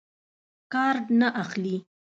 کارټ 0.73 1.05
نه 1.19 1.27
اخلي. 1.43 1.75